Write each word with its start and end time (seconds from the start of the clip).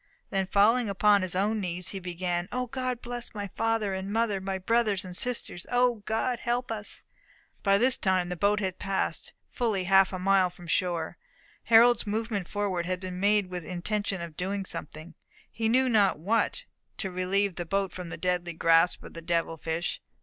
Then 0.31 0.47
falling 0.47 0.89
upon 0.89 1.21
his 1.21 1.35
own 1.35 1.59
knees, 1.59 1.89
he 1.89 1.99
began, 1.99 2.47
"O 2.51 2.65
God 2.65 3.03
bless 3.03 3.35
my 3.35 3.49
father 3.49 3.93
and 3.93 4.11
mother, 4.11 4.41
my 4.41 4.57
brothers 4.57 5.05
and 5.05 5.15
sisters! 5.15 5.67
O 5.71 6.01
God 6.07 6.39
help 6.39 6.71
us!" 6.71 7.03
By 7.61 7.77
this 7.77 7.99
time 7.99 8.29
the 8.29 8.35
boat 8.35 8.59
had 8.61 8.79
passed 8.79 9.33
fully 9.51 9.83
half 9.83 10.11
a 10.11 10.17
mile 10.17 10.49
from 10.49 10.65
shore. 10.65 11.19
Harold's 11.65 12.07
movement 12.07 12.47
forward 12.47 12.87
had 12.87 12.99
been 12.99 13.19
made 13.19 13.51
with 13.51 13.61
the 13.61 13.69
intention 13.69 14.21
of 14.21 14.35
doing 14.35 14.65
something, 14.65 15.13
he 15.51 15.69
knew 15.69 15.87
not 15.87 16.17
what, 16.17 16.63
to 16.97 17.11
relieve 17.11 17.53
the 17.53 17.63
boat 17.67 17.93
from 17.93 18.09
the 18.09 18.17
deadly 18.17 18.53
grasp 18.53 19.03
of 19.03 19.13
the 19.13 19.21
devil 19.21 19.55
fish. 19.55 20.01